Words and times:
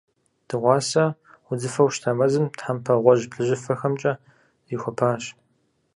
Дыгъуасэ 0.47 1.03
удзыфэу 1.49 1.89
щыта 1.93 2.11
мэзым, 2.17 2.45
тхьэмпэ 2.57 2.93
гъуэжь-плъыжьыфэхэмкӏэ 3.03 4.13
зихуапащ. 4.67 5.23